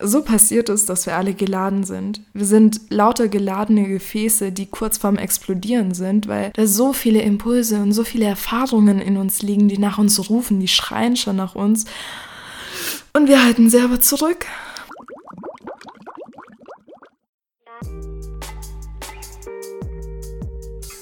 [0.00, 2.20] so passiert es, dass wir alle geladen sind.
[2.32, 7.80] Wir sind lauter geladene Gefäße, die kurz vorm Explodieren sind, weil da so viele Impulse
[7.80, 11.54] und so viele Erfahrungen in uns liegen, die nach uns rufen, die schreien schon nach
[11.54, 11.86] uns.
[13.12, 14.46] Und wir halten sie aber zurück.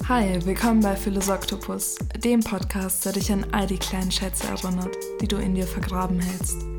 [0.07, 5.27] Hi, willkommen bei Philosoktopus, dem Podcast, der dich an all die kleinen Schätze erinnert, die
[5.27, 6.76] du in dir vergraben hältst.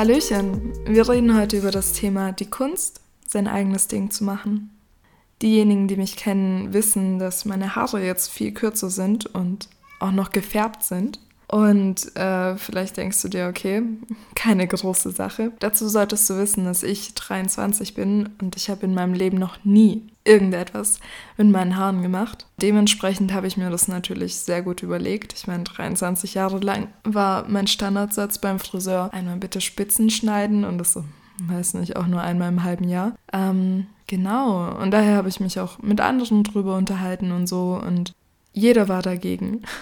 [0.00, 4.70] Hallöchen, wir reden heute über das Thema die Kunst, sein eigenes Ding zu machen.
[5.42, 9.68] Diejenigen, die mich kennen, wissen, dass meine Haare jetzt viel kürzer sind und
[9.98, 11.20] auch noch gefärbt sind.
[11.48, 13.82] Und äh, vielleicht denkst du dir, okay,
[14.34, 15.52] keine große Sache.
[15.58, 19.62] Dazu solltest du wissen, dass ich 23 bin und ich habe in meinem Leben noch
[19.64, 21.00] nie irgendetwas
[21.36, 22.46] mit meinen Haaren gemacht.
[22.62, 25.32] Dementsprechend habe ich mir das natürlich sehr gut überlegt.
[25.34, 30.78] Ich meine, 23 Jahre lang war mein Standardsatz beim Friseur einmal bitte Spitzen schneiden und
[30.78, 30.98] das,
[31.42, 33.16] weiß nicht, auch nur einmal im halben Jahr.
[33.32, 38.12] Ähm, genau, und daher habe ich mich auch mit anderen drüber unterhalten und so und
[38.52, 39.62] jeder war dagegen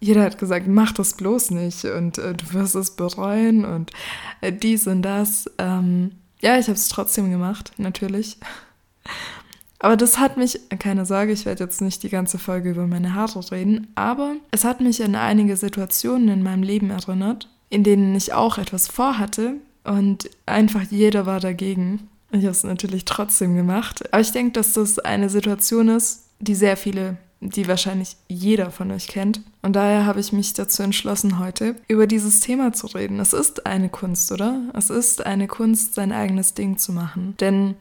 [0.00, 3.90] jeder hat gesagt, mach das bloß nicht und äh, du wirst es bereuen und
[4.40, 5.50] äh, dies und das.
[5.58, 8.38] Ähm, ja, ich habe es trotzdem gemacht, natürlich.
[9.80, 13.14] Aber das hat mich, keine Sorge, ich werde jetzt nicht die ganze Folge über meine
[13.14, 18.14] Haare reden, aber es hat mich an einige Situationen in meinem Leben erinnert, in denen
[18.16, 22.08] ich auch etwas vorhatte und einfach jeder war dagegen.
[22.30, 24.12] Ich habe es natürlich trotzdem gemacht.
[24.12, 28.90] Aber ich denke, dass das eine Situation ist, die sehr viele die wahrscheinlich jeder von
[28.90, 29.40] euch kennt.
[29.62, 33.20] Und daher habe ich mich dazu entschlossen, heute über dieses Thema zu reden.
[33.20, 34.62] Es ist eine Kunst, oder?
[34.74, 37.36] Es ist eine Kunst, sein eigenes Ding zu machen.
[37.38, 37.76] Denn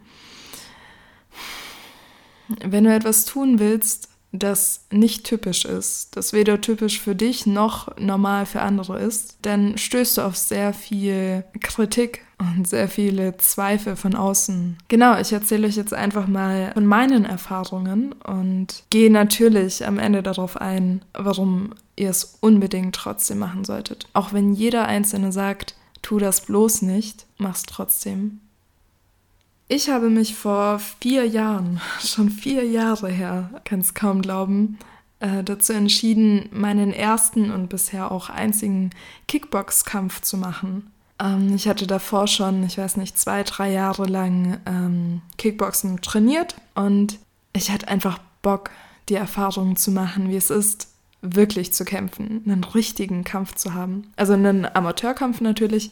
[2.64, 7.98] wenn du etwas tun willst, das nicht typisch ist, das weder typisch für dich noch
[7.98, 13.96] normal für andere ist, dann stößt du auf sehr viel Kritik und sehr viele Zweifel
[13.96, 14.78] von außen.
[14.90, 20.22] Genau, ich erzähle euch jetzt einfach mal von meinen Erfahrungen und gehe natürlich am Ende
[20.22, 24.08] darauf ein, warum ihr es unbedingt trotzdem machen solltet.
[24.14, 28.42] Auch wenn jeder Einzelne sagt, tu das bloß nicht, mach's trotzdem.
[29.70, 34.78] Ich habe mich vor vier Jahren, schon vier Jahre her, kann es kaum glauben,
[35.20, 38.92] äh, dazu entschieden, meinen ersten und bisher auch einzigen
[39.28, 40.92] Kickbox-Kampf zu machen.
[41.20, 46.56] Ähm, ich hatte davor schon, ich weiß nicht, zwei, drei Jahre lang ähm, Kickboxen trainiert
[46.76, 47.20] und
[47.54, 48.70] ich hatte einfach Bock,
[49.10, 50.90] die Erfahrung zu machen, wie es ist,
[51.22, 54.12] wirklich zu kämpfen, einen richtigen Kampf zu haben.
[54.16, 55.92] Also einen Amateurkampf natürlich,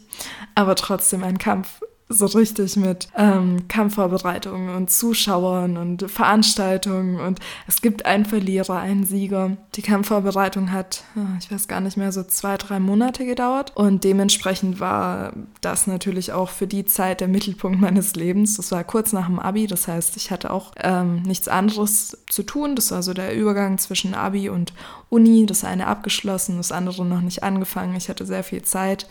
[0.53, 7.81] aber trotzdem ein Kampf so richtig mit ähm, Kampfvorbereitungen und Zuschauern und Veranstaltungen und es
[7.81, 9.57] gibt einen Verlierer, einen Sieger.
[9.73, 14.03] Die Kampfvorbereitung hat, ah, ich weiß gar nicht mehr, so zwei, drei Monate gedauert und
[14.03, 18.57] dementsprechend war das natürlich auch für die Zeit der Mittelpunkt meines Lebens.
[18.57, 22.43] Das war kurz nach dem Abi, das heißt, ich hatte auch ähm, nichts anderes zu
[22.43, 22.75] tun.
[22.75, 24.73] Das war so der Übergang zwischen Abi und
[25.09, 27.95] Uni, das eine abgeschlossen, das andere noch nicht angefangen.
[27.95, 29.07] Ich hatte sehr viel Zeit.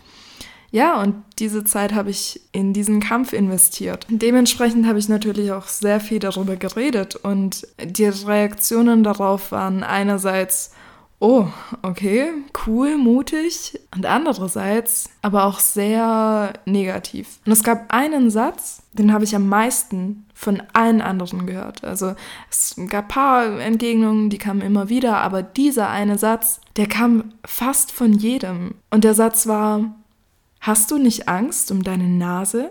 [0.75, 4.09] Ja, und diese Zeit habe ich in diesen Kampf investiert.
[4.09, 10.73] Dementsprechend habe ich natürlich auch sehr viel darüber geredet und die Reaktionen darauf waren einerseits,
[11.21, 11.47] oh,
[11.83, 12.33] okay,
[12.67, 17.39] cool, mutig und andererseits aber auch sehr negativ.
[17.47, 21.85] Und es gab einen Satz, den habe ich am meisten von allen anderen gehört.
[21.85, 22.17] Also
[22.51, 27.33] es gab ein paar Entgegnungen, die kamen immer wieder, aber dieser eine Satz, der kam
[27.45, 28.75] fast von jedem.
[28.91, 29.95] Und der Satz war,
[30.64, 32.70] Hast du nicht Angst um deine Nase?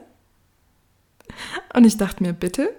[1.76, 2.74] Und ich dachte mir, bitte?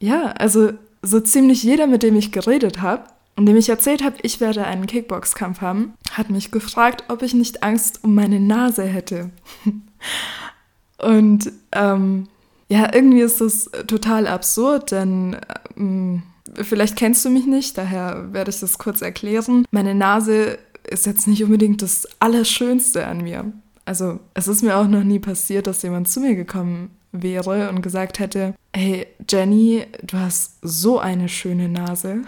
[0.00, 0.72] Ja, also
[1.02, 3.04] so ziemlich jeder, mit dem ich geredet habe
[3.36, 7.32] und dem ich erzählt habe, ich werde einen Kickboxkampf haben, hat mich gefragt, ob ich
[7.32, 9.30] nicht Angst um meine Nase hätte.
[10.98, 12.26] und ähm,
[12.68, 15.36] ja, irgendwie ist das total absurd, denn
[15.76, 16.24] ähm,
[16.60, 19.64] vielleicht kennst du mich nicht, daher werde ich das kurz erklären.
[19.70, 20.58] Meine Nase
[20.90, 23.52] ist jetzt nicht unbedingt das Allerschönste an mir.
[23.86, 27.82] Also es ist mir auch noch nie passiert, dass jemand zu mir gekommen wäre und
[27.82, 32.22] gesagt hätte, hey Jenny, du hast so eine schöne Nase.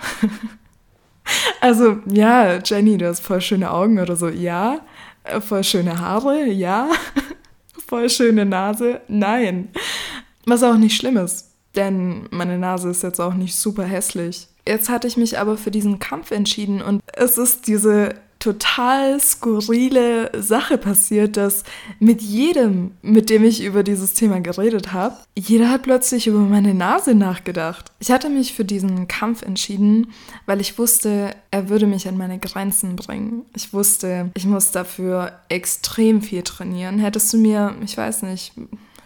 [1.60, 4.80] also ja, Jenny, du hast voll schöne Augen oder so, ja.
[5.40, 6.88] Voll schöne Haare, ja.
[7.88, 9.68] voll schöne Nase, nein.
[10.46, 14.46] Was auch nicht schlimm ist, denn meine Nase ist jetzt auch nicht super hässlich.
[14.66, 20.30] Jetzt hatte ich mich aber für diesen Kampf entschieden und es ist diese total skurrile
[20.40, 21.64] Sache passiert, dass
[21.98, 26.74] mit jedem, mit dem ich über dieses Thema geredet habe, jeder hat plötzlich über meine
[26.74, 27.90] Nase nachgedacht.
[27.98, 30.12] Ich hatte mich für diesen Kampf entschieden,
[30.46, 33.44] weil ich wusste, er würde mich an meine Grenzen bringen.
[33.56, 36.98] Ich wusste, ich muss dafür extrem viel trainieren.
[36.98, 38.52] Hättest du mir, ich weiß nicht,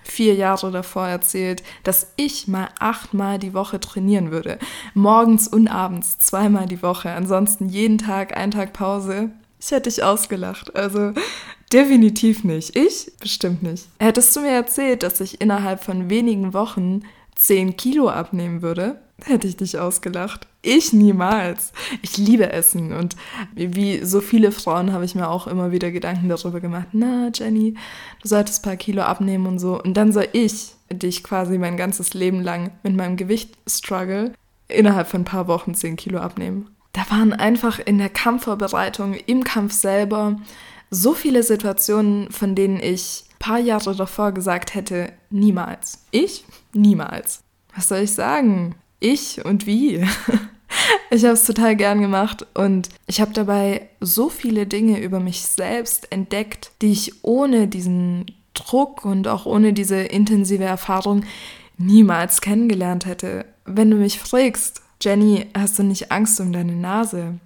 [0.02, 4.58] vier Jahre davor erzählt, dass ich mal achtmal die Woche trainieren würde.
[4.94, 7.10] Morgens und abends, zweimal die Woche.
[7.10, 9.31] Ansonsten jeden Tag, ein Tag Pause.
[9.60, 10.75] Ich hätte dich ausgelacht.
[10.75, 11.12] Also
[11.72, 12.76] definitiv nicht.
[12.76, 13.87] Ich bestimmt nicht.
[14.00, 17.02] Hättest du mir erzählt, dass ich innerhalb von wenigen Wochen
[17.37, 20.47] 10 Kilo abnehmen würde, hätte ich dich ausgelacht.
[20.63, 21.73] Ich niemals.
[22.03, 23.17] Ich liebe Essen und
[23.55, 26.89] wie so viele Frauen habe ich mir auch immer wieder Gedanken darüber gemacht.
[26.93, 27.75] Na, Jenny,
[28.23, 29.81] du solltest ein paar Kilo abnehmen und so.
[29.81, 34.33] Und dann soll ich dich quasi mein ganzes Leben lang mit meinem Gewicht struggle,
[34.69, 36.71] innerhalb von ein paar Wochen 10 Kilo abnehmen.
[36.93, 40.37] Da waren einfach in der Kampfvorbereitung, im Kampf selber,
[40.91, 46.05] so viele Situationen, von denen ich ein paar Jahre davor gesagt hätte, niemals.
[46.11, 46.45] Ich?
[46.75, 47.43] Niemals.
[47.75, 48.75] Was soll ich sagen?
[49.02, 50.06] Ich und wie?
[51.10, 55.43] Ich habe es total gern gemacht und ich habe dabei so viele Dinge über mich
[55.43, 61.25] selbst entdeckt, die ich ohne diesen Druck und auch ohne diese intensive Erfahrung
[61.76, 63.44] niemals kennengelernt hätte.
[63.66, 67.38] Wenn du mich fragst, Jenny, hast du nicht Angst um deine Nase?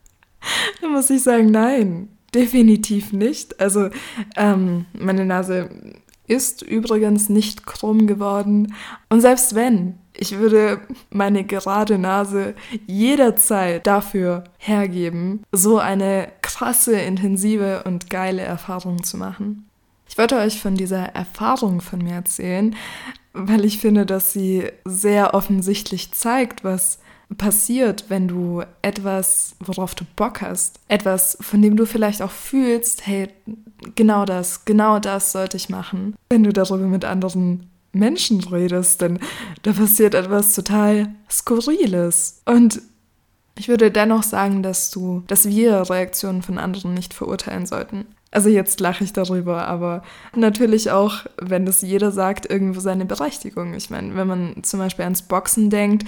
[0.80, 3.60] Dann muss ich sagen, nein, definitiv nicht.
[3.60, 3.90] Also
[4.36, 5.68] ähm, meine Nase
[6.26, 8.74] ist übrigens nicht krumm geworden.
[9.10, 10.80] Und selbst wenn, ich würde
[11.10, 12.54] meine gerade Nase
[12.86, 19.68] jederzeit dafür hergeben, so eine krasse, intensive und geile Erfahrung zu machen.
[20.08, 22.76] Ich wollte euch von dieser Erfahrung von mir erzählen,
[23.32, 27.00] weil ich finde, dass sie sehr offensichtlich zeigt, was
[27.36, 33.06] passiert, wenn du etwas, worauf du Bock hast, etwas, von dem du vielleicht auch fühlst,
[33.06, 33.28] hey,
[33.94, 36.14] genau das, genau das sollte ich machen.
[36.30, 39.18] Wenn du darüber mit anderen Menschen redest, denn
[39.62, 42.42] da passiert etwas total Skurriles.
[42.44, 42.82] Und
[43.58, 48.06] ich würde dennoch sagen, dass du, dass wir Reaktionen von anderen nicht verurteilen sollten.
[48.30, 50.02] Also jetzt lache ich darüber, aber
[50.34, 53.72] natürlich auch, wenn das jeder sagt, irgendwo seine Berechtigung.
[53.72, 56.06] Ich meine, wenn man zum Beispiel ans Boxen denkt,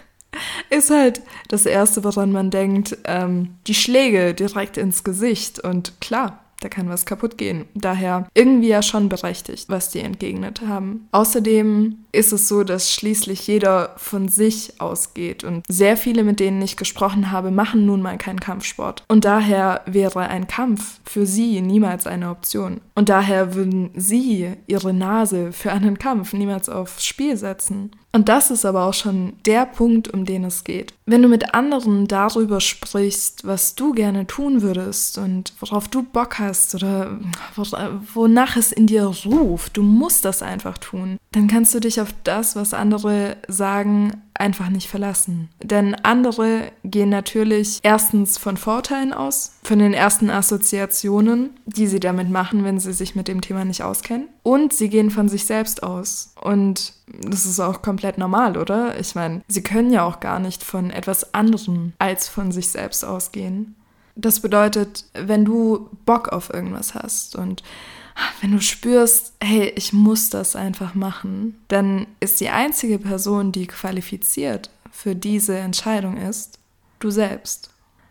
[0.70, 5.60] ist halt das Erste, woran man denkt, ähm, die Schläge direkt ins Gesicht.
[5.60, 7.66] Und klar, da kann was kaputt gehen.
[7.74, 11.08] Daher irgendwie ja schon berechtigt, was die entgegnet haben.
[11.12, 16.60] Außerdem ist es so, dass schließlich jeder von sich ausgeht und sehr viele, mit denen
[16.62, 19.04] ich gesprochen habe, machen nun mal keinen Kampfsport.
[19.08, 22.80] Und daher wäre ein Kampf für sie niemals eine Option.
[22.94, 27.92] Und daher würden sie ihre Nase für einen Kampf niemals aufs Spiel setzen.
[28.12, 30.94] Und das ist aber auch schon der Punkt, um den es geht.
[31.06, 36.38] Wenn du mit anderen darüber sprichst, was du gerne tun würdest und worauf du Bock
[36.40, 37.18] hast oder
[38.14, 42.12] wonach es in dir ruft, du musst das einfach tun, dann kannst du dich auf
[42.24, 45.48] das, was andere sagen, einfach nicht verlassen.
[45.62, 52.30] Denn andere gehen natürlich erstens von Vorteilen aus, von den ersten Assoziationen, die sie damit
[52.30, 54.28] machen, wenn sie sich mit dem Thema nicht auskennen.
[54.42, 56.34] Und sie gehen von sich selbst aus.
[56.40, 58.98] Und das ist auch komplett normal, oder?
[58.98, 63.04] Ich meine, sie können ja auch gar nicht von etwas anderem als von sich selbst
[63.04, 63.74] ausgehen.
[64.16, 67.62] Das bedeutet, wenn du Bock auf irgendwas hast und
[68.40, 73.66] wenn du spürst, hey, ich muss das einfach machen, dann ist die einzige Person, die
[73.66, 76.58] qualifiziert für diese Entscheidung ist,
[76.98, 77.70] du selbst.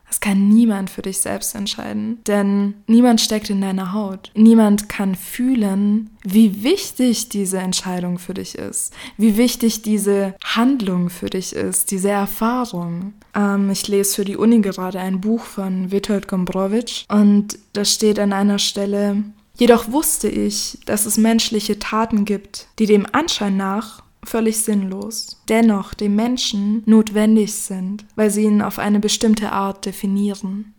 [0.10, 4.32] Das kann niemand für dich selbst entscheiden, denn niemand steckt in deiner Haut.
[4.36, 11.30] Niemand kann fühlen, wie wichtig diese Entscheidung für dich ist, wie wichtig diese Handlung für
[11.30, 13.14] dich ist, diese Erfahrung.
[13.36, 18.18] Ähm, ich lese für die Uni gerade ein Buch von Witold Gombrowicz und da steht
[18.18, 19.24] an einer Stelle,
[19.60, 25.94] Jedoch wusste ich, dass es menschliche Taten gibt, die dem Anschein nach völlig sinnlos, dennoch
[25.94, 30.74] dem Menschen notwendig sind, weil sie ihn auf eine bestimmte Art definieren.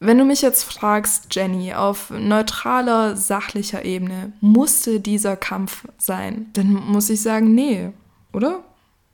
[0.00, 6.72] Wenn du mich jetzt fragst, Jenny, auf neutraler, sachlicher Ebene, musste dieser Kampf sein, dann
[6.72, 7.90] muss ich sagen, nee,
[8.32, 8.64] oder?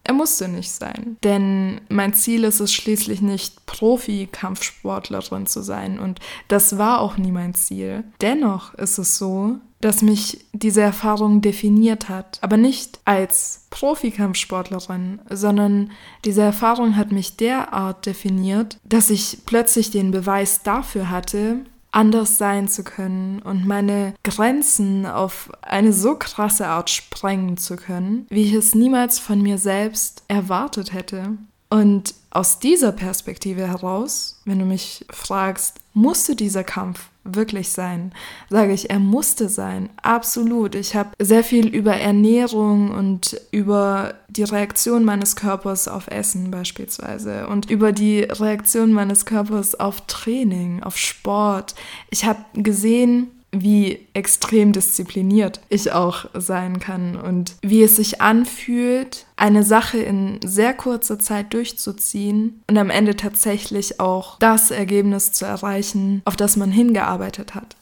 [0.04, 1.16] Er musste nicht sein.
[1.24, 5.98] Denn mein Ziel ist es schließlich nicht, Profi-Kampfsportlerin zu sein.
[5.98, 8.04] Und das war auch nie mein Ziel.
[8.20, 12.38] Dennoch ist es so, dass mich diese Erfahrung definiert hat.
[12.42, 15.90] Aber nicht als Profi-Kampfsportlerin, sondern
[16.24, 22.68] diese Erfahrung hat mich derart definiert, dass ich plötzlich den Beweis dafür hatte, anders sein
[22.68, 28.52] zu können und meine Grenzen auf eine so krasse Art sprengen zu können, wie ich
[28.52, 31.38] es niemals von mir selbst erwartet hätte.
[31.74, 38.12] Und aus dieser Perspektive heraus, wenn du mich fragst, musste dieser Kampf wirklich sein,
[38.48, 40.76] sage ich, er musste sein, absolut.
[40.76, 47.48] Ich habe sehr viel über Ernährung und über die Reaktion meines Körpers auf Essen beispielsweise
[47.48, 51.74] und über die Reaktion meines Körpers auf Training, auf Sport.
[52.08, 59.26] Ich habe gesehen, wie extrem diszipliniert ich auch sein kann und wie es sich anfühlt,
[59.36, 65.44] eine Sache in sehr kurzer Zeit durchzuziehen und am Ende tatsächlich auch das Ergebnis zu
[65.44, 67.76] erreichen, auf das man hingearbeitet hat.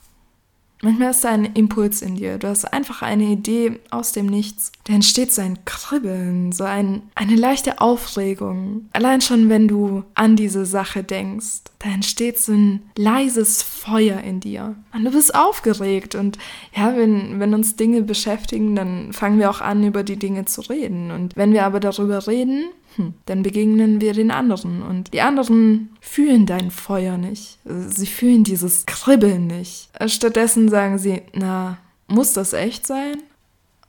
[0.85, 2.39] Manchmal ist da ein Impuls in dir.
[2.39, 4.73] Du hast einfach eine Idee aus dem Nichts.
[4.83, 8.89] Da entsteht so ein Kribbeln, so ein, eine leichte Aufregung.
[8.93, 11.63] Allein schon, wenn du an diese Sache denkst.
[11.79, 14.75] Da entsteht so ein leises Feuer in dir.
[14.93, 16.17] Und du bist aufgeregt.
[16.17, 16.37] Und
[16.77, 20.63] ja, wenn, wenn uns Dinge beschäftigen, dann fangen wir auch an, über die Dinge zu
[20.63, 21.13] reden.
[21.13, 22.65] Und wenn wir aber darüber reden,
[22.97, 27.59] hm, dann begegnen wir den anderen und die anderen fühlen dein Feuer nicht.
[27.65, 29.91] Sie fühlen dieses Kribbeln nicht.
[30.07, 33.17] Stattdessen sagen sie, na, muss das echt sein?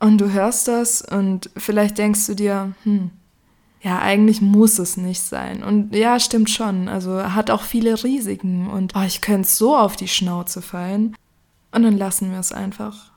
[0.00, 3.10] Und du hörst das und vielleicht denkst du dir, hm,
[3.82, 5.62] ja, eigentlich muss es nicht sein.
[5.62, 6.88] Und ja, stimmt schon.
[6.88, 11.14] Also hat auch viele Risiken und oh, ich könnte so auf die Schnauze fallen.
[11.70, 13.13] Und dann lassen wir es einfach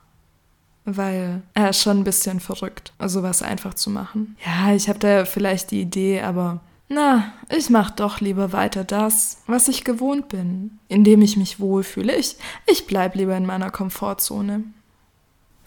[0.96, 4.36] weil er ist schon ein bisschen verrückt, sowas einfach zu machen.
[4.44, 9.42] Ja, ich habe da vielleicht die Idee, aber na, ich mach doch lieber weiter das,
[9.46, 12.16] was ich gewohnt bin, indem ich mich wohlfühle.
[12.16, 14.64] Ich, ich bleib lieber in meiner Komfortzone.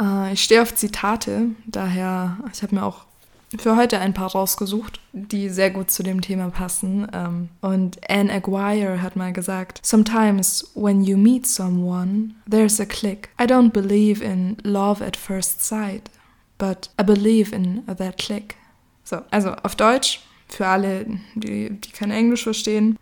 [0.02, 3.06] Äh, ich stehe auf Zitate, daher, ich habe mir auch
[3.58, 7.08] für heute ein paar rausgesucht, die sehr gut zu dem Thema passen.
[7.14, 13.30] Ähm, und Anne Aguirre hat mal gesagt, Sometimes when you meet someone, there's a click.
[13.40, 16.10] I don't believe in love at first sight,
[16.58, 18.56] but I believe in that click.
[19.04, 21.06] So, also auf Deutsch, für alle,
[21.36, 22.98] die, die kein Englisch verstehen.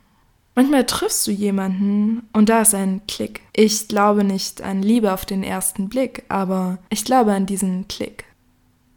[0.55, 3.41] Manchmal triffst du jemanden und da ist ein Klick.
[3.53, 8.25] Ich glaube nicht an Liebe auf den ersten Blick, aber ich glaube an diesen Klick.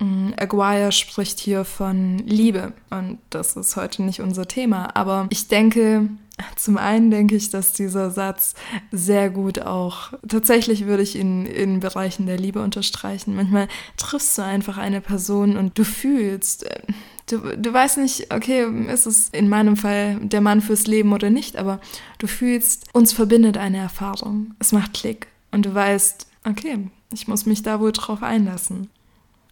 [0.02, 5.46] Mm, Aguirre spricht hier von Liebe und das ist heute nicht unser Thema, aber ich
[5.46, 6.08] denke,
[6.56, 8.54] zum einen denke ich, dass dieser Satz
[8.90, 13.36] sehr gut auch, tatsächlich würde ich ihn in Bereichen der Liebe unterstreichen.
[13.36, 16.82] Manchmal triffst du einfach eine Person und du fühlst, äh,
[17.28, 21.30] du, du weißt nicht, okay, ist es in meinem Fall der Mann fürs Leben oder
[21.30, 21.80] nicht, aber
[22.18, 24.54] du fühlst, uns verbindet eine Erfahrung.
[24.58, 28.90] Es macht Klick und du weißt, okay, ich muss mich da wohl drauf einlassen.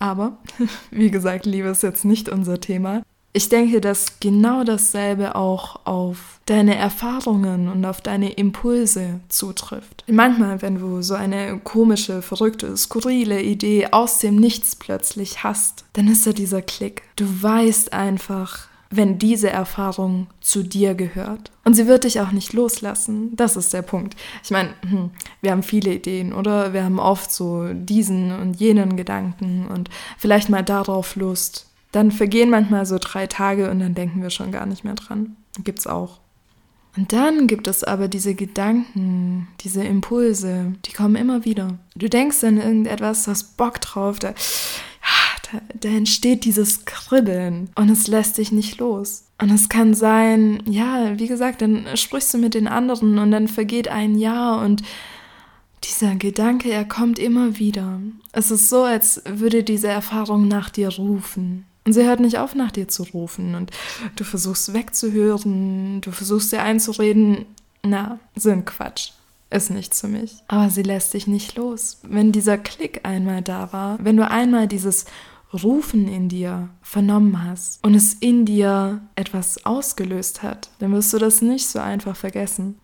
[0.01, 0.39] Aber,
[0.91, 3.03] wie gesagt, Liebe ist jetzt nicht unser Thema.
[3.33, 10.03] Ich denke, dass genau dasselbe auch auf deine Erfahrungen und auf deine Impulse zutrifft.
[10.09, 16.09] Manchmal, wenn du so eine komische, verrückte, skurrile Idee aus dem Nichts plötzlich hast, dann
[16.09, 17.03] ist da dieser Klick.
[17.15, 21.53] Du weißt einfach, wenn diese Erfahrung zu dir gehört.
[21.65, 23.37] Und sie wird dich auch nicht loslassen.
[23.37, 24.17] Das ist der Punkt.
[24.43, 26.73] Ich meine, hm, wir haben viele Ideen, oder?
[26.73, 31.69] Wir haben oft so diesen und jenen Gedanken und vielleicht mal darauf Lust.
[31.93, 35.37] Dann vergehen manchmal so drei Tage und dann denken wir schon gar nicht mehr dran.
[35.63, 36.19] Gibt's auch.
[36.97, 41.79] Und dann gibt es aber diese Gedanken, diese Impulse, die kommen immer wieder.
[41.95, 44.35] Du denkst an irgendetwas, hast Bock drauf, da
[45.81, 49.25] da, entsteht dieses Kribbeln und es lässt dich nicht los.
[49.41, 53.49] Und es kann sein, ja, wie gesagt, dann sprichst du mit den anderen und dann
[53.49, 54.83] vergeht ein Jahr und
[55.85, 58.01] dieser Gedanke, er kommt immer wieder.
[58.33, 61.65] Es ist so, als würde diese Erfahrung nach dir rufen.
[61.87, 63.55] Und sie hört nicht auf, nach dir zu rufen.
[63.55, 63.71] Und
[64.17, 67.47] du versuchst wegzuhören, du versuchst dir einzureden,
[67.83, 69.13] na, sind Quatsch
[69.51, 70.43] ist nichts für mich.
[70.49, 71.99] Aber sie lässt dich nicht los.
[72.03, 75.05] Wenn dieser Klick einmal da war, wenn du einmal dieses
[75.53, 81.19] Rufen in dir vernommen hast und es in dir etwas ausgelöst hat, dann wirst du
[81.19, 82.79] das nicht so einfach vergessen.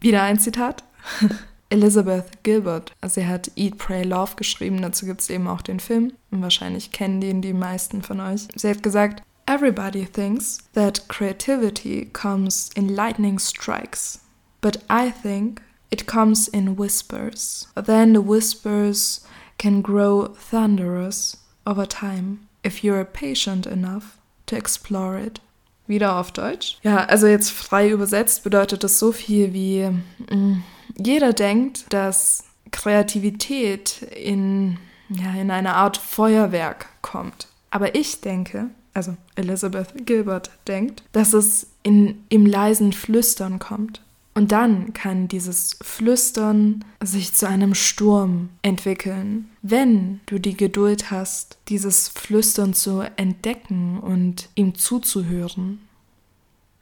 [0.00, 0.84] Wieder ein Zitat.
[1.70, 6.12] Elizabeth Gilbert, sie hat Eat, Pray, Love geschrieben, dazu gibt es eben auch den Film
[6.32, 8.48] und wahrscheinlich kennen den die meisten von euch.
[8.56, 14.20] Sie hat gesagt, Everybody thinks that creativity comes in lightning strikes,
[14.60, 17.68] but I think it comes in whispers.
[17.74, 19.24] Then the whispers
[19.58, 21.39] can grow thunderous
[21.70, 25.40] over time, if you're patient enough to explore it.
[25.86, 26.78] Wieder auf Deutsch.
[26.82, 29.88] Ja, also jetzt frei übersetzt bedeutet das so viel wie
[30.30, 30.62] mh, mm,
[30.96, 37.48] jeder denkt, dass Kreativität in, ja, in eine Art Feuerwerk kommt.
[37.70, 44.02] Aber ich denke, also Elizabeth Gilbert denkt, dass es in, im leisen Flüstern kommt.
[44.34, 51.58] Und dann kann dieses Flüstern sich zu einem Sturm entwickeln, wenn du die Geduld hast,
[51.68, 55.80] dieses Flüstern zu entdecken und ihm zuzuhören.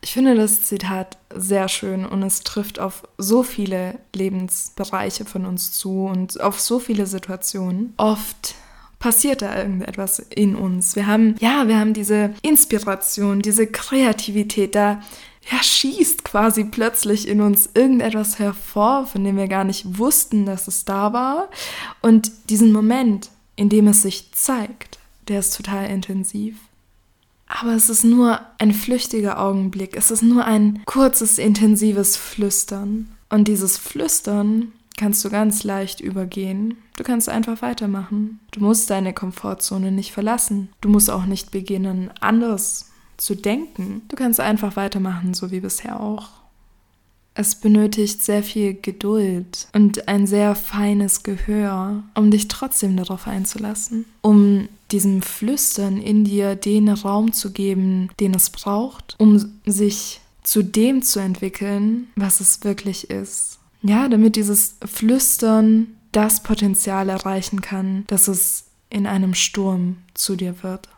[0.00, 5.72] Ich finde das Zitat sehr schön und es trifft auf so viele Lebensbereiche von uns
[5.72, 7.94] zu und auf so viele Situationen.
[7.96, 8.54] Oft
[8.98, 10.96] passiert da irgendetwas in uns.
[10.96, 15.00] Wir haben, ja, wir haben diese Inspiration, diese Kreativität, da
[15.50, 20.68] ja, schießt quasi plötzlich in uns irgendetwas hervor, von dem wir gar nicht wussten, dass
[20.68, 21.48] es da war.
[22.02, 26.56] Und diesen Moment, in dem es sich zeigt, der ist total intensiv.
[27.46, 29.96] Aber es ist nur ein flüchtiger Augenblick.
[29.96, 33.08] Es ist nur ein kurzes, intensives Flüstern.
[33.30, 36.76] Und dieses Flüstern kannst du ganz leicht übergehen.
[36.96, 38.40] Du kannst einfach weitermachen.
[38.50, 40.68] Du musst deine Komfortzone nicht verlassen.
[40.82, 42.87] Du musst auch nicht beginnen, anders
[43.18, 44.02] zu denken.
[44.08, 46.30] Du kannst einfach weitermachen, so wie bisher auch.
[47.34, 54.06] Es benötigt sehr viel Geduld und ein sehr feines Gehör, um dich trotzdem darauf einzulassen,
[54.22, 60.64] um diesem Flüstern in dir den Raum zu geben, den es braucht, um sich zu
[60.64, 63.58] dem zu entwickeln, was es wirklich ist.
[63.82, 70.62] Ja, damit dieses Flüstern das Potenzial erreichen kann, dass es in einem Sturm zu dir
[70.62, 70.88] wird.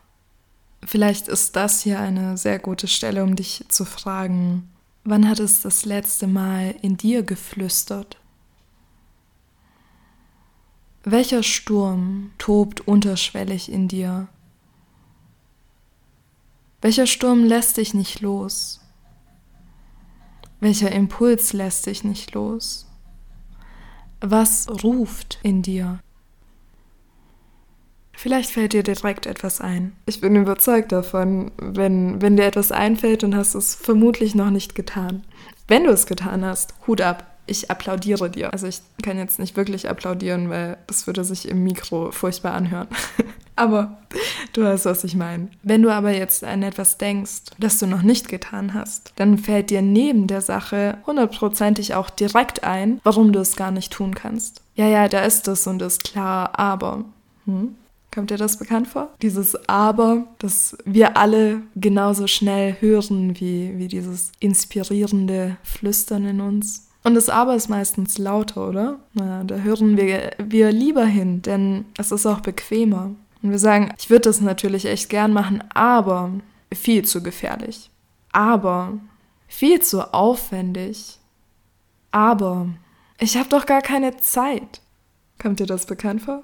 [0.83, 4.71] Vielleicht ist das hier eine sehr gute Stelle, um dich zu fragen,
[5.03, 8.17] Wann hat es das letzte Mal in dir geflüstert?
[11.03, 14.27] Welcher Sturm tobt unterschwellig in dir?
[16.81, 18.79] Welcher Sturm lässt dich nicht los?
[20.59, 22.87] Welcher Impuls lässt dich nicht los?
[24.19, 25.99] Was ruft in dir?
[28.21, 29.93] Vielleicht fällt dir direkt etwas ein.
[30.05, 34.51] Ich bin überzeugt davon, wenn, wenn dir etwas einfällt, dann hast du es vermutlich noch
[34.51, 35.23] nicht getan.
[35.67, 37.25] Wenn du es getan hast, Hut ab.
[37.47, 38.53] Ich applaudiere dir.
[38.53, 42.89] Also ich kann jetzt nicht wirklich applaudieren, weil das würde sich im Mikro furchtbar anhören.
[43.55, 43.97] aber
[44.53, 45.47] du weißt, was ich meine.
[45.63, 49.71] Wenn du aber jetzt an etwas denkst, das du noch nicht getan hast, dann fällt
[49.71, 54.61] dir neben der Sache hundertprozentig auch direkt ein, warum du es gar nicht tun kannst.
[54.75, 57.05] Ja, ja, da ist es und ist klar, aber.
[57.45, 57.77] Hm?
[58.13, 59.09] Kommt dir das bekannt vor?
[59.21, 66.89] Dieses Aber, das wir alle genauso schnell hören wie, wie dieses inspirierende Flüstern in uns.
[67.03, 68.99] Und das Aber ist meistens lauter, oder?
[69.13, 73.11] Na, da hören wir, wir lieber hin, denn es ist auch bequemer.
[73.41, 76.31] Und wir sagen, ich würde das natürlich echt gern machen, aber
[76.73, 77.89] viel zu gefährlich.
[78.33, 78.99] Aber
[79.47, 81.17] viel zu aufwendig.
[82.11, 82.67] Aber
[83.19, 84.81] ich habe doch gar keine Zeit.
[85.41, 86.43] Kommt dir das bekannt vor?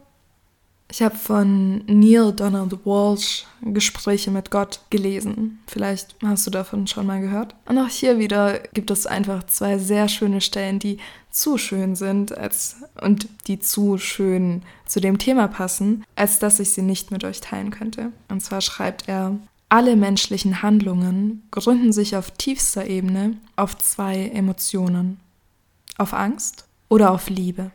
[0.89, 5.59] Ich habe von Neil Donald Walsh Gespräche mit Gott gelesen.
[5.67, 7.55] Vielleicht hast du davon schon mal gehört.
[7.65, 10.97] Und auch hier wieder gibt es einfach zwei sehr schöne Stellen, die
[11.29, 16.71] zu schön sind als, und die zu schön zu dem Thema passen, als dass ich
[16.71, 18.13] sie nicht mit euch teilen könnte.
[18.29, 19.37] Und zwar schreibt er,
[19.69, 25.19] alle menschlichen Handlungen gründen sich auf tiefster Ebene auf zwei Emotionen.
[25.97, 27.71] Auf Angst oder auf Liebe.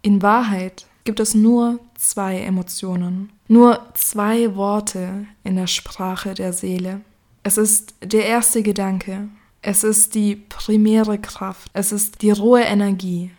[0.00, 7.00] In Wahrheit gibt es nur zwei Emotionen, nur zwei Worte in der Sprache der Seele.
[7.42, 9.28] Es ist der erste Gedanke,
[9.62, 13.30] es ist die primäre Kraft, es ist die rohe Energie,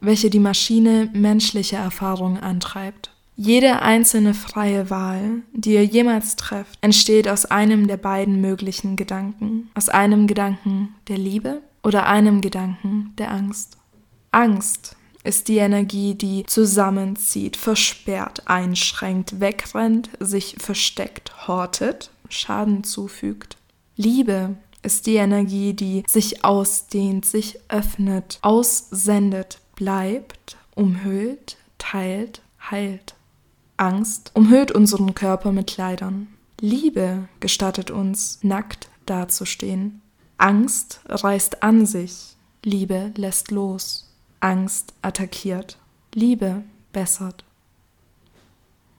[0.00, 3.10] welche die Maschine menschliche Erfahrung antreibt.
[3.34, 9.70] Jede einzelne freie Wahl, die ihr jemals trefft, entsteht aus einem der beiden möglichen Gedanken,
[9.74, 13.78] aus einem Gedanken der Liebe oder einem Gedanken der Angst.
[14.32, 23.56] Angst ist die Energie, die zusammenzieht, versperrt, einschränkt, wegrennt, sich versteckt, hortet, Schaden zufügt.
[23.96, 33.14] Liebe ist die Energie, die sich ausdehnt, sich öffnet, aussendet, bleibt, umhüllt, teilt, heilt.
[33.76, 36.28] Angst umhüllt unseren Körper mit Kleidern.
[36.60, 40.00] Liebe gestattet uns, nackt dazustehen.
[40.38, 44.11] Angst reißt an sich, Liebe lässt los.
[44.42, 45.78] Angst attackiert,
[46.14, 47.44] Liebe bessert.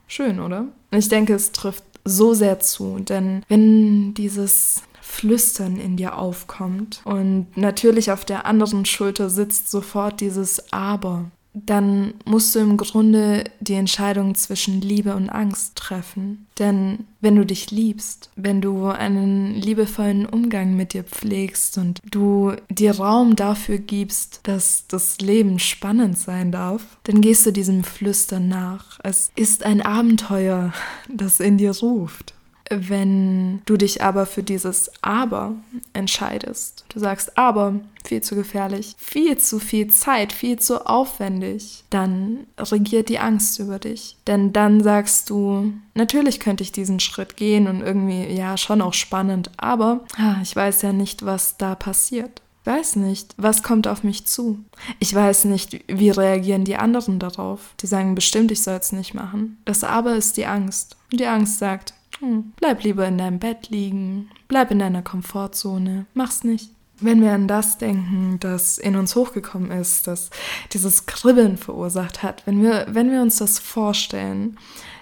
[0.07, 0.67] Schön, oder?
[0.91, 7.55] Ich denke, es trifft so sehr zu, denn wenn dieses Flüstern in dir aufkommt und
[7.55, 13.75] natürlich auf der anderen Schulter sitzt sofort dieses Aber, dann musst du im Grunde die
[13.75, 16.47] Entscheidung zwischen Liebe und Angst treffen.
[16.59, 22.53] Denn wenn du dich liebst, wenn du einen liebevollen Umgang mit dir pflegst und du
[22.69, 28.47] dir Raum dafür gibst, dass das Leben spannend sein darf, dann gehst du diesem Flüstern
[28.47, 28.99] nach.
[29.03, 30.73] Es ist ein Abenteuer,
[31.09, 32.32] das in dir ruft.
[32.69, 35.55] Wenn du dich aber für dieses Aber
[35.93, 42.47] entscheidest, du sagst aber, viel zu gefährlich, viel zu viel Zeit, viel zu aufwendig, dann
[42.57, 44.17] regiert die Angst über dich.
[44.27, 48.93] Denn dann sagst du, natürlich könnte ich diesen Schritt gehen und irgendwie, ja, schon auch
[48.93, 52.41] spannend, aber ah, ich weiß ja nicht, was da passiert.
[52.61, 54.63] Ich weiß nicht, was kommt auf mich zu.
[54.99, 57.71] Ich weiß nicht, wie reagieren die anderen darauf.
[57.81, 59.57] Die sagen bestimmt, ich soll es nicht machen.
[59.65, 60.95] Das Aber ist die Angst.
[61.11, 66.05] Und die Angst sagt, hm, bleib lieber in deinem Bett liegen, bleib in deiner Komfortzone,
[66.13, 66.71] mach's nicht.
[66.99, 70.29] Wenn wir an das denken, das in uns hochgekommen ist, das
[70.71, 74.57] dieses Kribbeln verursacht hat, wenn wir, wenn wir uns das vorstellen,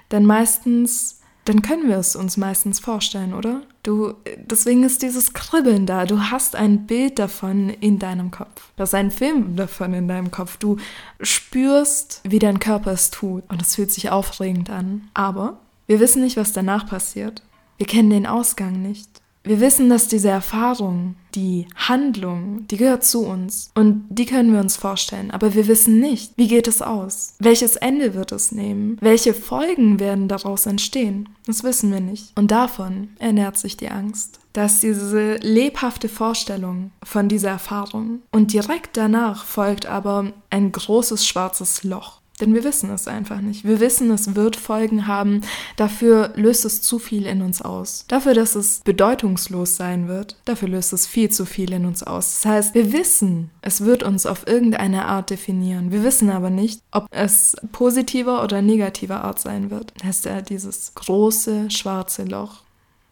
[0.09, 3.61] dann meistens, dann können wir es uns meistens vorstellen, oder?
[3.83, 6.05] Du, deswegen ist dieses Kribbeln da.
[6.05, 8.71] Du hast ein Bild davon in deinem Kopf.
[8.75, 10.57] Du hast einen Film davon in deinem Kopf.
[10.57, 10.77] Du
[11.19, 13.43] spürst, wie dein Körper es tut.
[13.49, 15.09] Und es fühlt sich aufregend an.
[15.15, 15.59] Aber
[15.91, 17.41] wir wissen nicht, was danach passiert.
[17.77, 19.09] Wir kennen den Ausgang nicht.
[19.43, 24.61] Wir wissen, dass diese Erfahrung, die Handlung, die gehört zu uns und die können wir
[24.61, 27.33] uns vorstellen, aber wir wissen nicht, wie geht es aus?
[27.39, 28.97] Welches Ende wird es nehmen?
[29.01, 31.27] Welche Folgen werden daraus entstehen?
[31.45, 32.31] Das wissen wir nicht.
[32.37, 34.39] Und davon ernährt sich die Angst.
[34.53, 41.83] Dass diese lebhafte Vorstellung von dieser Erfahrung und direkt danach folgt aber ein großes schwarzes
[41.83, 42.20] Loch.
[42.41, 43.63] Denn wir wissen es einfach nicht.
[43.63, 45.41] Wir wissen, es wird Folgen haben.
[45.75, 48.05] Dafür löst es zu viel in uns aus.
[48.07, 52.41] Dafür, dass es bedeutungslos sein wird, dafür löst es viel zu viel in uns aus.
[52.41, 55.91] Das heißt, wir wissen, es wird uns auf irgendeine Art definieren.
[55.91, 59.93] Wir wissen aber nicht, ob es positiver oder negativer Art sein wird.
[59.99, 62.63] Das ist ja dieses große schwarze Loch.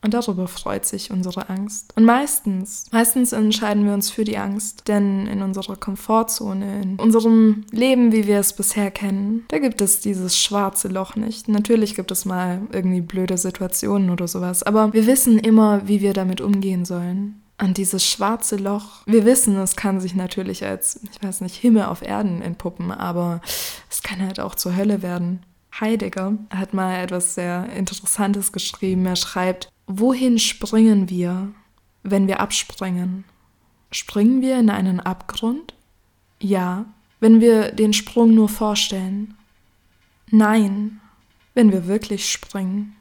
[0.01, 1.91] Und darüber freut sich unsere Angst.
[1.97, 7.65] Und meistens, meistens entscheiden wir uns für die Angst, denn in unserer Komfortzone, in unserem
[7.71, 11.49] Leben, wie wir es bisher kennen, da gibt es dieses schwarze Loch nicht.
[11.49, 16.13] Natürlich gibt es mal irgendwie blöde Situationen oder sowas, aber wir wissen immer, wie wir
[16.13, 17.41] damit umgehen sollen.
[17.61, 21.83] Und dieses schwarze Loch, wir wissen, es kann sich natürlich als, ich weiß nicht, Himmel
[21.83, 23.41] auf Erden entpuppen, aber
[23.89, 25.41] es kann halt auch zur Hölle werden.
[25.79, 29.05] Heidegger hat mal etwas sehr Interessantes geschrieben.
[29.05, 31.51] Er schreibt, Wohin springen wir,
[32.03, 33.23] wenn wir abspringen?
[33.91, 35.73] Springen wir in einen Abgrund?
[36.39, 36.85] Ja,
[37.19, 39.35] wenn wir den Sprung nur vorstellen.
[40.29, 41.01] Nein,
[41.55, 42.95] wenn wir wirklich springen.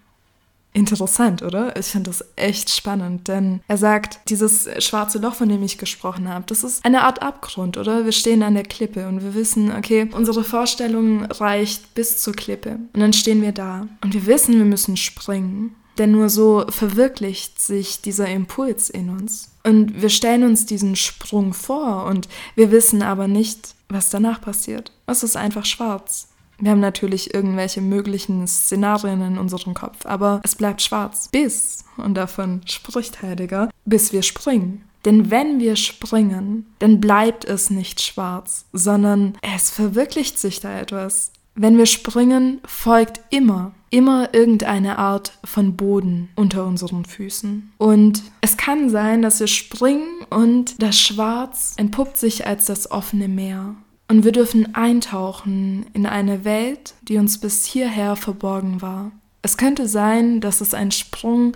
[0.79, 1.77] Interessant, oder?
[1.77, 6.29] Ich finde das echt spannend, denn er sagt, dieses schwarze Loch, von dem ich gesprochen
[6.29, 8.05] habe, das ist eine Art Abgrund, oder?
[8.05, 12.79] Wir stehen an der Klippe und wir wissen, okay, unsere Vorstellung reicht bis zur Klippe.
[12.93, 15.75] Und dann stehen wir da und wir wissen, wir müssen springen.
[15.99, 19.51] Denn nur so verwirklicht sich dieser Impuls in uns.
[19.65, 24.93] Und wir stellen uns diesen Sprung vor und wir wissen aber nicht, was danach passiert.
[25.07, 26.28] Es ist einfach schwarz.
[26.61, 31.29] Wir haben natürlich irgendwelche möglichen Szenarien in unserem Kopf, aber es bleibt schwarz.
[31.31, 34.85] Bis, und davon spricht Heidegger, bis wir springen.
[35.05, 41.33] Denn wenn wir springen, dann bleibt es nicht schwarz, sondern es verwirklicht sich da etwas.
[41.55, 47.73] Wenn wir springen, folgt immer, immer irgendeine Art von Boden unter unseren Füßen.
[47.79, 53.29] Und es kann sein, dass wir springen und das Schwarz entpuppt sich als das offene
[53.29, 53.77] Meer.
[54.09, 59.13] Und wir dürfen eintauchen in eine Welt, die uns bis hierher verborgen war.
[59.43, 61.55] Es könnte sein, dass es ein Sprung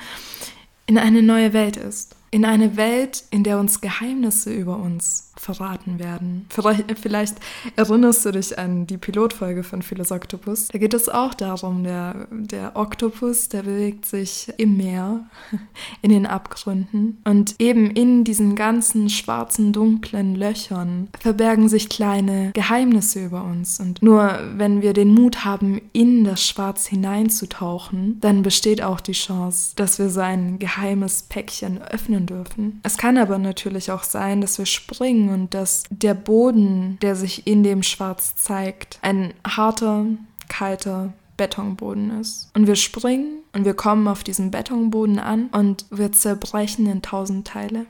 [0.86, 2.14] in eine neue Welt ist.
[2.32, 6.46] In eine Welt, in der uns Geheimnisse über uns verraten werden.
[6.48, 7.36] Vielleicht, vielleicht,
[7.76, 10.68] erinnerst du dich an die Pilotfolge von Philosoktopus.
[10.68, 15.26] Da geht es auch darum, der, der Oktopus, der bewegt sich im Meer,
[16.02, 17.20] in den Abgründen.
[17.24, 23.80] Und eben in diesen ganzen schwarzen, dunklen Löchern verbergen sich kleine Geheimnisse über uns.
[23.80, 29.12] Und nur wenn wir den Mut haben, in das Schwarz hineinzutauchen, dann besteht auch die
[29.12, 32.80] Chance, dass wir sein geheimes Päckchen öffnen dürfen.
[32.82, 37.46] Es kann aber natürlich auch sein, dass wir springen und dass der Boden, der sich
[37.46, 40.06] in dem Schwarz zeigt, ein harter,
[40.48, 42.50] kalter Betonboden ist.
[42.54, 47.46] Und wir springen und wir kommen auf diesem Betonboden an und wir zerbrechen in tausend
[47.46, 47.86] Teile.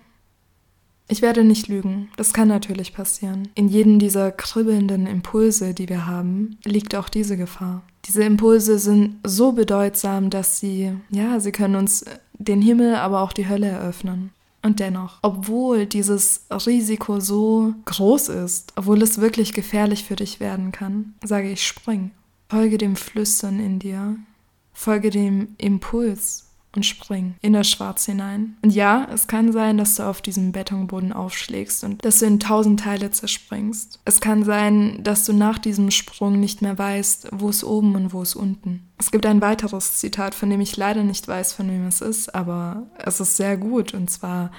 [1.08, 3.48] Ich werde nicht lügen, das kann natürlich passieren.
[3.54, 7.82] In jedem dieser kribbelnden Impulse, die wir haben, liegt auch diese Gefahr.
[8.06, 12.04] Diese Impulse sind so bedeutsam, dass sie, ja, sie können uns
[12.42, 14.32] den Himmel, aber auch die Hölle eröffnen.
[14.62, 20.70] Und dennoch, obwohl dieses Risiko so groß ist, obwohl es wirklich gefährlich für dich werden
[20.70, 22.12] kann, sage ich spring.
[22.48, 24.16] Folge dem Flüstern in dir.
[24.72, 26.41] Folge dem Impuls.
[26.74, 28.56] Und spring in das Schwarz hinein.
[28.62, 32.40] Und ja, es kann sein, dass du auf diesem Betonboden aufschlägst und dass du in
[32.40, 34.00] tausend Teile zerspringst.
[34.04, 38.12] Es kann sein, dass du nach diesem Sprung nicht mehr weißt, wo es oben und
[38.12, 38.88] wo es unten.
[38.98, 42.34] Es gibt ein weiteres Zitat, von dem ich leider nicht weiß, von wem es ist,
[42.34, 44.50] aber es ist sehr gut und zwar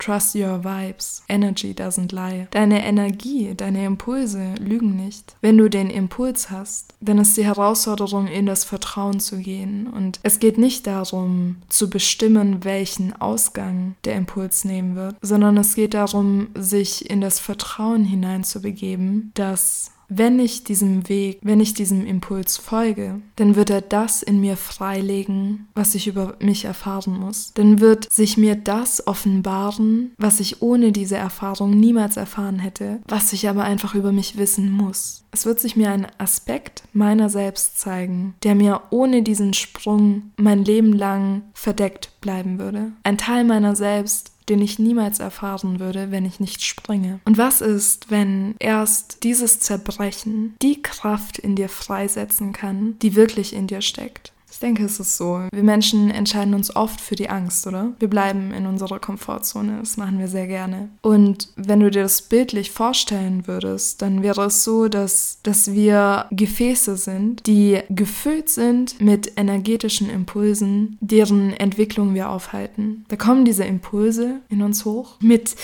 [0.00, 1.22] Trust your vibes.
[1.28, 2.48] Energy doesn't lie.
[2.50, 5.36] Deine Energie, deine Impulse lügen nicht.
[5.42, 9.86] Wenn du den Impuls hast, dann ist die Herausforderung, in das Vertrauen zu gehen.
[9.86, 15.74] Und es geht nicht darum, zu bestimmen, welchen Ausgang der Impuls nehmen wird, sondern es
[15.74, 22.04] geht darum, sich in das Vertrauen hineinzubegeben, dass wenn ich diesem Weg, wenn ich diesem
[22.04, 27.52] Impuls folge, dann wird er das in mir freilegen, was ich über mich erfahren muss.
[27.54, 33.32] Dann wird sich mir das offenbaren, was ich ohne diese Erfahrung niemals erfahren hätte, was
[33.32, 35.24] ich aber einfach über mich wissen muss.
[35.32, 40.64] Es wird sich mir ein Aspekt meiner selbst zeigen, der mir ohne diesen Sprung mein
[40.64, 42.92] Leben lang verdeckt bleiben würde.
[43.04, 47.20] Ein Teil meiner selbst, den ich niemals erfahren würde, wenn ich nicht springe.
[47.24, 53.54] Und was ist, wenn erst dieses Zerbrechen die Kraft in dir freisetzen kann, die wirklich
[53.54, 54.32] in dir steckt?
[54.62, 55.40] Denke, es ist so.
[55.52, 57.92] Wir Menschen entscheiden uns oft für die Angst, oder?
[57.98, 59.78] Wir bleiben in unserer Komfortzone.
[59.80, 60.90] Das machen wir sehr gerne.
[61.00, 66.26] Und wenn du dir das bildlich vorstellen würdest, dann wäre es so, dass, dass wir
[66.30, 73.06] Gefäße sind, die gefüllt sind mit energetischen Impulsen, deren Entwicklung wir aufhalten.
[73.08, 75.56] Da kommen diese Impulse in uns hoch mit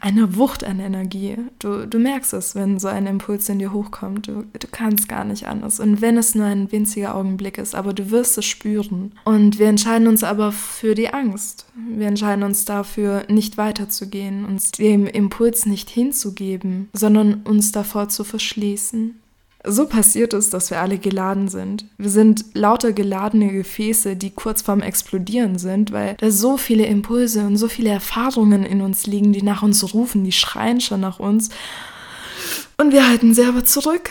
[0.00, 1.36] einer Wucht an Energie.
[1.58, 4.26] Du, du merkst es, wenn so ein Impuls in dir hochkommt.
[4.26, 5.80] Du, du kannst gar nicht anders.
[5.80, 9.12] Und wenn es nur ein winziger Augenblick ist, aber du wirst es spüren.
[9.24, 11.66] Und wir entscheiden uns aber für die Angst.
[11.74, 18.24] Wir entscheiden uns dafür, nicht weiterzugehen, uns dem Impuls nicht hinzugeben, sondern uns davor zu
[18.24, 19.18] verschließen.
[19.64, 21.86] So passiert es, dass wir alle geladen sind.
[21.96, 27.46] Wir sind lauter geladene Gefäße, die kurz vorm Explodieren sind, weil da so viele Impulse
[27.46, 31.20] und so viele Erfahrungen in uns liegen, die nach uns rufen, die schreien schon nach
[31.20, 31.50] uns.
[32.76, 34.10] Und wir halten sie aber zurück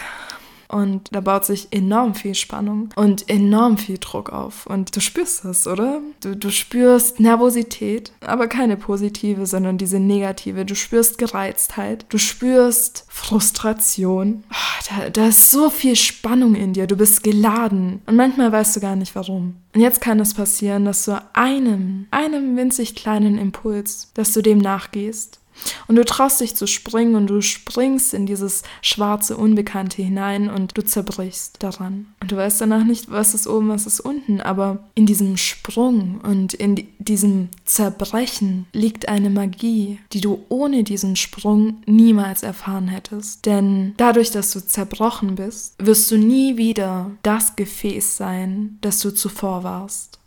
[0.71, 4.65] und da baut sich enorm viel Spannung und enorm viel Druck auf.
[4.65, 6.01] Und du spürst das, oder?
[6.21, 10.65] Du, du spürst Nervosität, aber keine positive, sondern diese negative.
[10.65, 14.43] Du spürst Gereiztheit, du spürst Frustration.
[14.51, 18.75] Oh, da, da ist so viel Spannung in dir, du bist geladen und manchmal weißt
[18.75, 19.55] du gar nicht warum.
[19.73, 24.57] Und jetzt kann es passieren, dass du einem, einem winzig kleinen Impuls, dass du dem
[24.57, 25.40] nachgehst
[25.87, 30.77] und du traust dich zu springen und du springst in dieses schwarze Unbekannte hinein und
[30.77, 32.07] du zerbrichst daran.
[32.21, 36.21] Und du weißt danach nicht, was ist oben, was ist unten, aber in diesem Sprung
[36.21, 43.45] und in diesem Zerbrechen liegt eine Magie, die du ohne diesen Sprung niemals erfahren hättest.
[43.45, 49.11] Denn dadurch, dass du zerbrochen bist, wirst du nie wieder das Gefäß sein, das du
[49.11, 50.20] zuvor warst.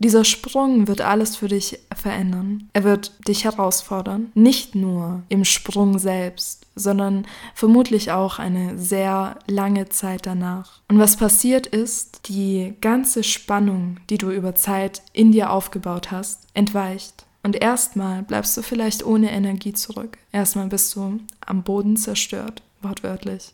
[0.00, 2.70] Dieser Sprung wird alles für dich verändern.
[2.72, 4.32] Er wird dich herausfordern.
[4.34, 10.80] Nicht nur im Sprung selbst, sondern vermutlich auch eine sehr lange Zeit danach.
[10.88, 16.46] Und was passiert ist, die ganze Spannung, die du über Zeit in dir aufgebaut hast,
[16.54, 17.26] entweicht.
[17.42, 20.16] Und erstmal bleibst du vielleicht ohne Energie zurück.
[20.32, 23.52] Erstmal bist du am Boden zerstört, wortwörtlich.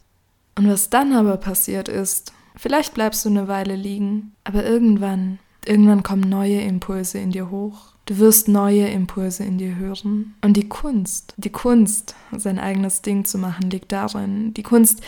[0.54, 6.02] Und was dann aber passiert ist, vielleicht bleibst du eine Weile liegen, aber irgendwann Irgendwann
[6.02, 7.92] kommen neue Impulse in dir hoch.
[8.06, 10.36] Du wirst neue Impulse in dir hören.
[10.40, 14.54] Und die Kunst, die Kunst, sein eigenes Ding zu machen, liegt darin.
[14.54, 15.02] Die Kunst,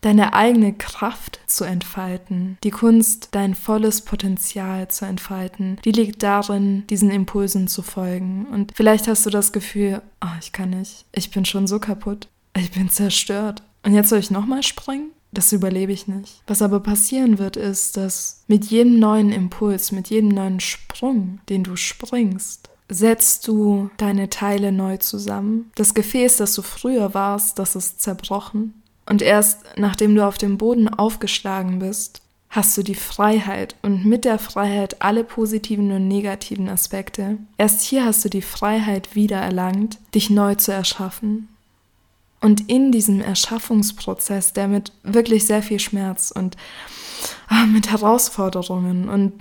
[0.00, 2.58] deine eigene Kraft zu entfalten.
[2.64, 8.46] Die Kunst, dein volles Potenzial zu entfalten, die liegt darin, diesen Impulsen zu folgen.
[8.50, 12.28] Und vielleicht hast du das Gefühl, oh, ich kann nicht, ich bin schon so kaputt,
[12.56, 13.62] ich bin zerstört.
[13.84, 15.10] Und jetzt soll ich nochmal springen?
[15.32, 16.42] Das überlebe ich nicht.
[16.46, 21.62] Was aber passieren wird, ist, dass mit jedem neuen Impuls, mit jedem neuen Sprung, den
[21.62, 25.70] du springst, setzt du deine Teile neu zusammen.
[25.76, 28.82] Das Gefäß, das du früher warst, das ist zerbrochen.
[29.06, 34.24] Und erst nachdem du auf dem Boden aufgeschlagen bist, hast du die Freiheit und mit
[34.24, 37.38] der Freiheit alle positiven und negativen Aspekte.
[37.56, 41.48] Erst hier hast du die Freiheit wiedererlangt, dich neu zu erschaffen.
[42.40, 46.56] Und in diesem Erschaffungsprozess, der mit wirklich sehr viel Schmerz und
[47.48, 49.32] ah, mit Herausforderungen und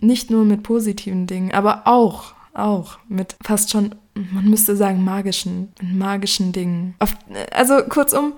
[0.00, 5.72] nicht nur mit positiven Dingen, aber auch, auch mit fast schon, man müsste sagen, magischen,
[5.82, 6.94] magischen Dingen.
[7.00, 7.16] Auf,
[7.52, 8.34] also kurzum,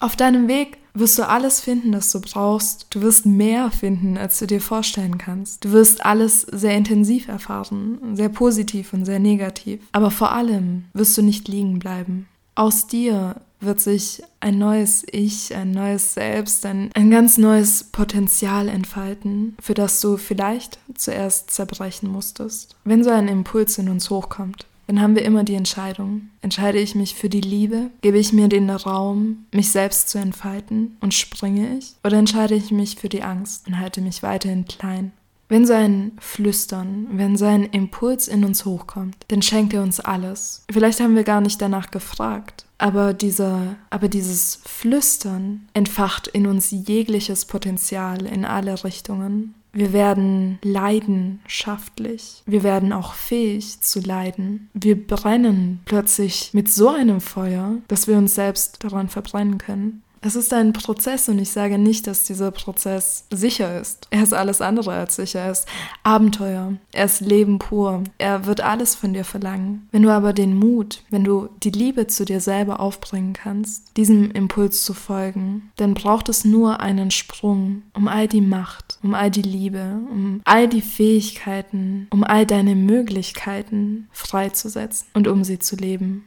[0.00, 2.86] auf deinem Weg wirst du alles finden, das du brauchst.
[2.90, 5.64] Du wirst mehr finden, als du dir vorstellen kannst.
[5.64, 9.80] Du wirst alles sehr intensiv erfahren, sehr positiv und sehr negativ.
[9.92, 12.28] Aber vor allem wirst du nicht liegen bleiben.
[12.54, 18.68] Aus dir wird sich ein neues Ich, ein neues Selbst, ein, ein ganz neues Potenzial
[18.68, 22.76] entfalten, für das du vielleicht zuerst zerbrechen musstest.
[22.84, 26.28] Wenn so ein Impuls in uns hochkommt, dann haben wir immer die Entscheidung.
[26.42, 27.90] Entscheide ich mich für die Liebe?
[28.02, 31.94] Gebe ich mir den Raum, mich selbst zu entfalten und springe ich?
[32.04, 35.12] Oder entscheide ich mich für die Angst und halte mich weiterhin klein?
[35.54, 40.00] Wenn so ein Flüstern, wenn so ein Impuls in uns hochkommt, dann schenkt er uns
[40.00, 40.64] alles.
[40.68, 46.72] Vielleicht haben wir gar nicht danach gefragt, aber, dieser, aber dieses Flüstern entfacht in uns
[46.72, 49.54] jegliches Potenzial in alle Richtungen.
[49.72, 52.42] Wir werden leidenschaftlich.
[52.46, 54.70] Wir werden auch fähig zu leiden.
[54.74, 60.02] Wir brennen plötzlich mit so einem Feuer, dass wir uns selbst daran verbrennen können.
[60.26, 64.08] Es ist ein Prozess und ich sage nicht, dass dieser Prozess sicher ist.
[64.08, 65.40] Er ist alles andere als sicher.
[65.40, 65.68] Er ist
[66.02, 66.72] Abenteuer.
[66.92, 68.02] Er ist Leben pur.
[68.16, 69.86] Er wird alles von dir verlangen.
[69.92, 74.30] Wenn du aber den Mut, wenn du die Liebe zu dir selber aufbringen kannst, diesem
[74.30, 79.30] Impuls zu folgen, dann braucht es nur einen Sprung, um all die Macht, um all
[79.30, 85.76] die Liebe, um all die Fähigkeiten, um all deine Möglichkeiten freizusetzen und um sie zu
[85.76, 86.24] leben.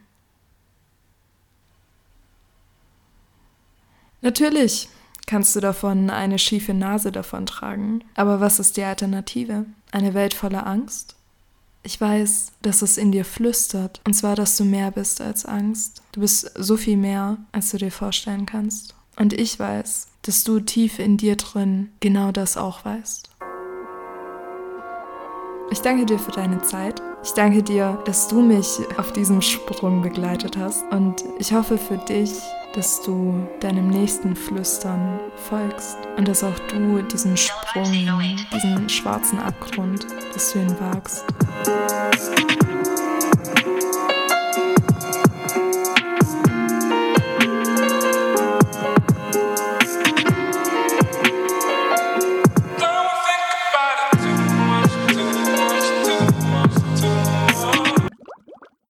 [4.27, 4.89] Natürlich
[5.25, 8.03] kannst du davon eine schiefe Nase davontragen.
[8.15, 9.65] Aber was ist die Alternative?
[9.93, 11.15] Eine Welt voller Angst?
[11.81, 16.01] Ich weiß, dass es in dir flüstert, und zwar, dass du mehr bist als Angst.
[16.11, 18.95] Du bist so viel mehr, als du dir vorstellen kannst.
[19.15, 23.29] Und ich weiß, dass du tief in dir drin genau das auch weißt.
[25.71, 27.01] Ich danke dir für deine Zeit.
[27.23, 30.83] Ich danke dir, dass du mich auf diesem Sprung begleitet hast.
[30.91, 32.33] Und ich hoffe für dich,
[32.73, 37.91] dass du deinem nächsten Flüstern folgst und dass auch du diesen Sprung,
[38.53, 41.25] diesen schwarzen Abgrund, dass du ihn wagst.